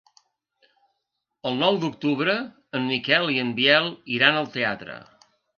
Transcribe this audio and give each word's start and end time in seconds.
El 1.49 1.59
nou 1.59 1.77
d'octubre 1.83 2.37
en 2.79 2.89
Miquel 2.95 3.31
i 3.37 3.39
en 3.45 3.55
Biel 3.63 3.91
iran 4.19 4.39
al 4.41 4.53
teatre. 4.57 5.01